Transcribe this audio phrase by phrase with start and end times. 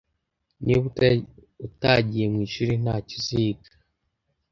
[0.63, 0.83] Niba
[1.67, 3.69] utagiye mwishuri, ntacyo uziga.